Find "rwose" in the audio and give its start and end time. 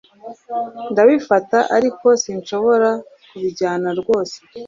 3.99-4.35